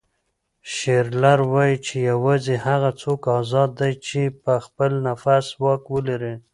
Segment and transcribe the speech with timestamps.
[0.73, 6.33] شیلر وایي چې یوازې هغه څوک ازاد دی چې په خپل نفس واک ولري.